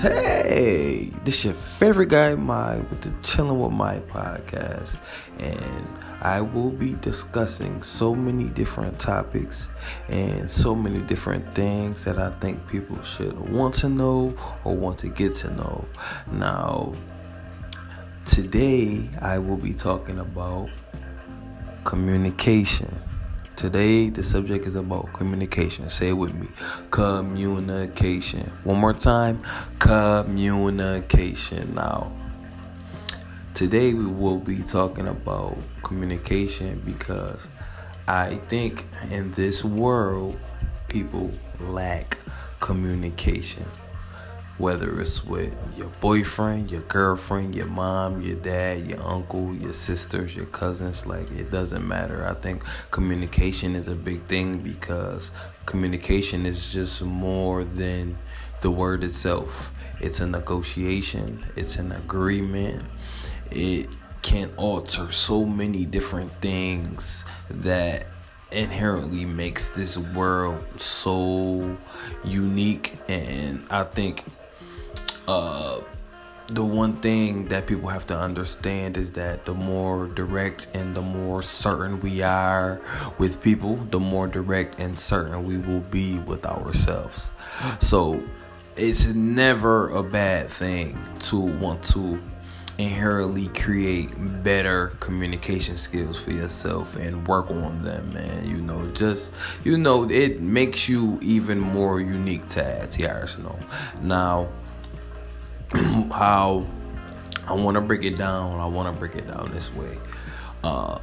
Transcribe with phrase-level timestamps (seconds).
[0.00, 4.96] Hey, this is your favorite guy, Mike, with the Chilling with Mike podcast,
[5.38, 5.86] and
[6.22, 9.68] I will be discussing so many different topics
[10.08, 14.34] and so many different things that I think people should want to know
[14.64, 15.84] or want to get to know.
[16.32, 16.94] Now,
[18.24, 20.70] today I will be talking about
[21.84, 22.90] communication.
[23.60, 25.90] Today, the subject is about communication.
[25.90, 26.48] Say it with me
[26.90, 28.50] communication.
[28.64, 29.42] One more time
[29.78, 31.74] communication.
[31.74, 32.10] Now,
[33.52, 37.48] today we will be talking about communication because
[38.08, 40.40] I think in this world,
[40.88, 41.30] people
[41.60, 42.16] lack
[42.60, 43.66] communication
[44.60, 50.36] whether it's with your boyfriend, your girlfriend, your mom, your dad, your uncle, your sisters,
[50.36, 52.26] your cousins, like it doesn't matter.
[52.26, 55.30] I think communication is a big thing because
[55.64, 58.18] communication is just more than
[58.60, 59.72] the word itself.
[59.98, 62.82] It's a negotiation, it's an agreement.
[63.50, 63.88] It
[64.20, 68.06] can alter so many different things that
[68.52, 71.78] inherently makes this world so
[72.24, 74.24] unique and I think
[75.30, 75.80] uh,
[76.48, 81.02] the one thing that people have to understand is that the more direct and the
[81.02, 82.80] more certain we are
[83.18, 87.30] with people, the more direct and certain we will be with ourselves.
[87.78, 88.20] So
[88.74, 92.20] it's never a bad thing to want to
[92.78, 94.10] inherently create
[94.42, 99.32] better communication skills for yourself and work on them man you know just
[99.64, 103.58] you know it makes you even more unique to add to your arsenal
[104.00, 104.48] now
[106.10, 106.66] how
[107.46, 108.58] I want to break it down.
[108.60, 109.98] I want to break it down this way.
[110.64, 110.98] Uh,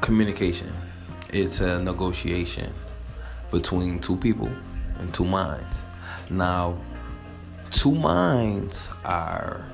[0.00, 0.72] communication.
[1.32, 2.72] It's a negotiation
[3.50, 4.50] between two people
[4.98, 5.84] and two minds.
[6.30, 6.78] Now,
[7.70, 9.64] two minds are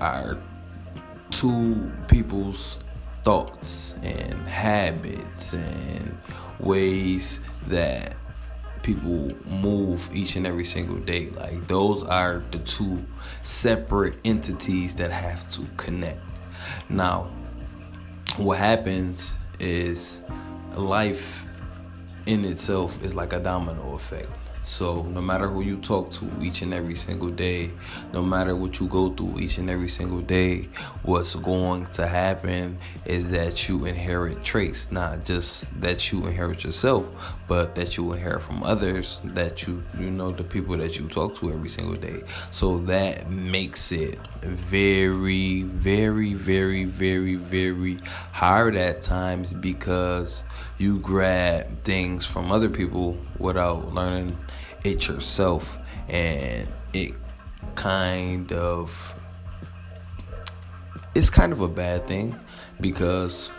[0.00, 0.38] are
[1.30, 2.78] two people's
[3.22, 6.18] thoughts and habits and
[6.58, 8.16] ways that
[8.82, 11.30] people move each and every single day.
[11.30, 13.04] Like those are the two
[13.42, 16.20] separate entities that have to connect.
[16.88, 17.30] Now,
[18.36, 20.22] what happens is
[20.76, 21.44] life
[22.26, 24.30] in itself is like a domino effect.
[24.64, 27.72] So no matter who you talk to each and every single day,
[28.12, 30.68] no matter what you go through each and every single day,
[31.02, 37.10] what's going to happen is that you inherit traits, not just that you inherit yourself,
[37.48, 41.36] but that you inherit from others, that you you know the people that you talk
[41.36, 42.22] to every single day.
[42.52, 47.98] So that makes it very very very very very
[48.32, 50.44] hard at times because
[50.78, 54.36] you grab things from other people without learning
[54.84, 55.78] it yourself
[56.08, 57.12] and it
[57.74, 59.14] kind of
[61.14, 62.34] it's kind of a bad thing
[62.80, 63.50] because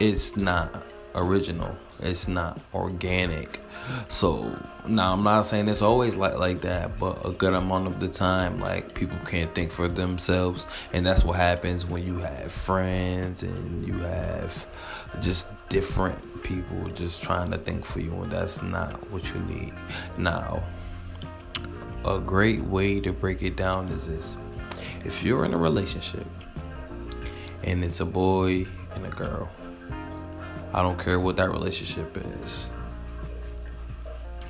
[0.00, 0.82] it's not
[1.16, 1.76] original.
[2.00, 3.60] It's not organic.
[4.08, 4.54] So
[4.88, 8.06] now i'm not saying it's always like like that but a good amount of the
[8.06, 10.66] time like people can't think for themselves.
[10.92, 14.66] And that's what happens when you have friends and you have
[15.20, 19.72] just different people just trying to think for you and that's not what you need.
[20.18, 20.62] Now
[22.04, 24.36] a great way to break it down is this.
[25.04, 26.26] If you're in a relationship
[27.64, 29.48] and it's a boy and a girl
[30.76, 32.66] I don't care what that relationship is.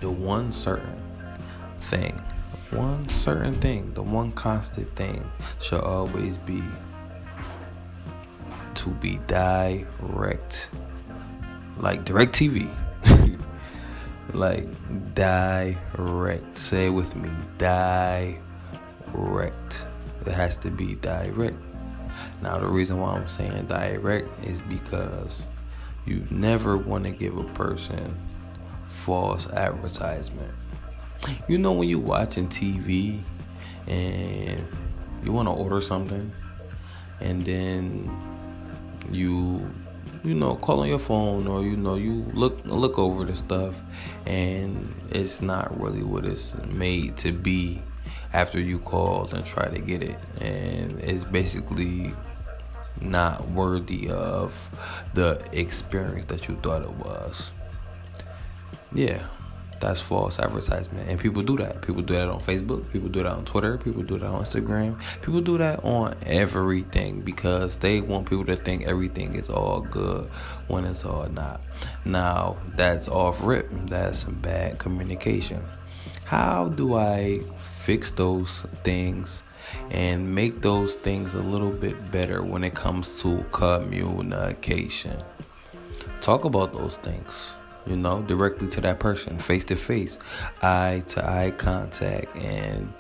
[0.00, 1.00] The one certain
[1.82, 2.20] thing,
[2.70, 5.25] one certain thing, the one constant thing
[5.60, 6.65] shall always be
[8.75, 10.69] to be direct.
[11.76, 12.75] Like direct TV.
[14.34, 14.66] like
[15.15, 16.59] direct.
[16.59, 17.31] Say it with me.
[17.56, 18.66] Direct.
[20.26, 21.54] It has to be direct.
[22.42, 25.41] Now the reason why I'm saying direct is because
[26.06, 28.16] you never want to give a person
[28.88, 30.53] false advertisement.
[31.48, 33.20] You know when you're watching TV
[33.86, 34.66] and
[35.24, 36.32] you want to order something
[37.20, 38.10] and then
[39.10, 39.68] you
[40.24, 43.80] you know call on your phone or you know you look look over the stuff
[44.26, 47.80] and it's not really what it's made to be
[48.32, 52.12] after you called and try to get it and it's basically
[53.01, 54.69] not worthy of
[55.15, 57.51] the experience that you thought it was.
[58.93, 59.27] Yeah,
[59.81, 61.09] that's false advertisement.
[61.09, 61.83] And people do that.
[61.83, 62.91] People do that on Facebook.
[62.93, 63.77] People do that on Twitter.
[63.77, 64.98] People do that on Instagram.
[65.21, 70.31] People do that on everything because they want people to think everything is all good
[70.69, 71.60] when it's all not.
[72.04, 73.69] Now, that's off rip.
[73.71, 75.63] That's bad communication.
[76.25, 79.43] how do I fix those things
[79.91, 85.22] and make those things a little bit better when it comes to communication?
[86.21, 87.53] Talk about those things,
[87.86, 90.18] you know, directly to that person, face to face,
[90.63, 92.92] eye to eye contact, and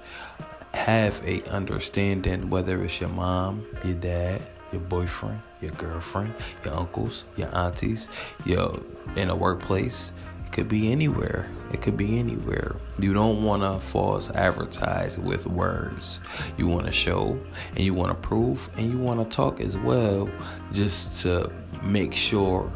[0.74, 4.42] have a understanding whether it's your mom, your dad,
[4.72, 6.34] your boyfriend, your girlfriend,
[6.64, 8.08] your uncles, your aunties,
[8.44, 8.78] your
[9.16, 10.12] in a workplace.
[10.56, 11.46] Could be anywhere.
[11.70, 12.76] It could be anywhere.
[12.98, 16.18] You don't want to false advertise with words.
[16.56, 17.38] You want to show
[17.72, 20.30] and you want to prove and you want to talk as well
[20.72, 22.72] just to make sure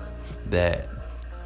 [0.50, 0.90] that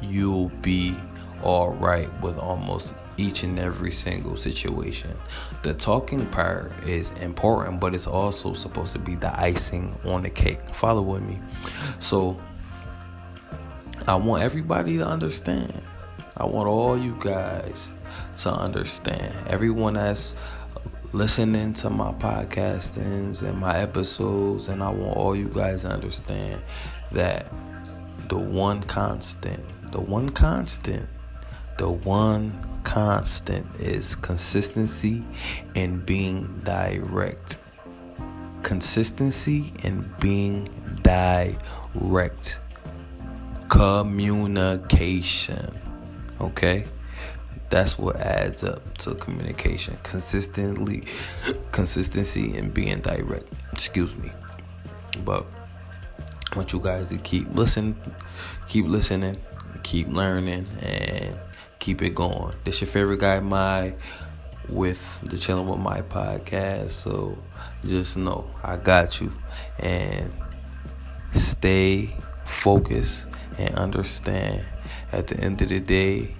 [0.01, 0.97] you'll be
[1.41, 5.17] all right with almost each and every single situation.
[5.63, 10.29] The talking part is important, but it's also supposed to be the icing on the
[10.29, 10.59] cake.
[10.75, 11.39] Follow with me.
[11.99, 12.37] So
[14.05, 15.81] I want everybody to understand.
[16.37, 17.93] I want all you guys
[18.39, 19.47] to understand.
[19.47, 20.35] Everyone that's
[21.13, 26.61] listening to my podcastings and my episodes, and I want all you guys to understand
[27.13, 27.47] that
[28.27, 31.07] the one constant, the one constant,
[31.77, 35.23] the one constant is consistency
[35.73, 37.59] and being direct.
[38.61, 40.67] Consistency and being
[41.01, 42.59] direct.
[43.69, 45.79] Communication.
[46.45, 46.85] Okay?
[47.69, 49.97] That's what adds up to communication.
[50.03, 51.03] Consistently
[51.71, 53.51] consistency and being direct.
[53.73, 54.31] Excuse me.
[55.23, 55.45] But
[56.51, 57.99] I want you guys to keep listening,
[58.67, 59.37] keep listening,
[59.83, 61.37] keep learning and
[61.79, 62.55] keep it going.
[62.63, 63.97] This your favorite guy, Mike
[64.69, 66.91] with the chilling with Mike podcast.
[66.91, 67.37] So
[67.85, 69.31] just know I got you
[69.79, 70.33] and
[71.33, 72.15] stay
[72.45, 73.27] focused
[73.57, 74.65] and understand
[75.15, 76.35] at the end of the day,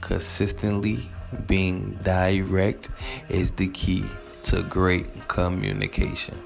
[0.00, 1.10] consistently
[1.46, 2.88] being direct
[3.28, 4.04] is the key
[4.44, 6.38] to great communication.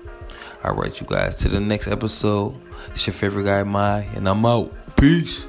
[0.64, 2.58] All right, you guys, to the next episode.
[2.92, 4.72] It's your favorite guy, Mike, and I'm out.
[4.96, 5.46] Peace.